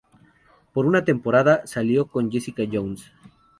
[0.73, 3.03] Por una temporada, salió con Jessica Jones.